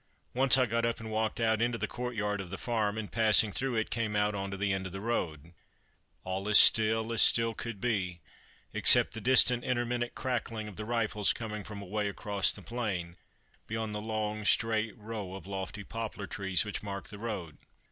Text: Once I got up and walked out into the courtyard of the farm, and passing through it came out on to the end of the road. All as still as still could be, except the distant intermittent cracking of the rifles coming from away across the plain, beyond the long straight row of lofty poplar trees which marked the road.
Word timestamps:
Once 0.33 0.57
I 0.57 0.65
got 0.65 0.83
up 0.83 0.99
and 0.99 1.11
walked 1.11 1.39
out 1.39 1.61
into 1.61 1.77
the 1.77 1.85
courtyard 1.87 2.41
of 2.41 2.49
the 2.49 2.57
farm, 2.57 2.97
and 2.97 3.11
passing 3.11 3.51
through 3.51 3.75
it 3.75 3.91
came 3.91 4.15
out 4.15 4.33
on 4.33 4.49
to 4.49 4.57
the 4.57 4.73
end 4.73 4.87
of 4.87 4.91
the 4.91 4.99
road. 4.99 5.53
All 6.23 6.49
as 6.49 6.57
still 6.57 7.13
as 7.13 7.21
still 7.21 7.53
could 7.53 7.79
be, 7.79 8.19
except 8.73 9.13
the 9.13 9.21
distant 9.21 9.63
intermittent 9.63 10.15
cracking 10.15 10.67
of 10.67 10.75
the 10.75 10.85
rifles 10.85 11.33
coming 11.33 11.63
from 11.63 11.83
away 11.83 12.07
across 12.07 12.51
the 12.51 12.63
plain, 12.63 13.15
beyond 13.67 13.93
the 13.93 14.01
long 14.01 14.43
straight 14.43 14.97
row 14.97 15.35
of 15.35 15.45
lofty 15.45 15.83
poplar 15.83 16.25
trees 16.25 16.65
which 16.65 16.81
marked 16.81 17.11
the 17.11 17.19
road. 17.19 17.59